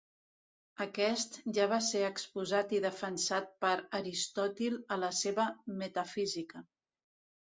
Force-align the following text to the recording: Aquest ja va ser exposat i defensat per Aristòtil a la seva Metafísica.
Aquest 0.85 1.35
ja 1.57 1.65
va 1.73 1.77
ser 1.87 1.99
exposat 2.05 2.71
i 2.77 2.79
defensat 2.87 3.51
per 3.65 3.75
Aristòtil 3.99 4.79
a 4.95 4.99
la 5.05 5.13
seva 5.21 5.45
Metafísica. 5.83 6.65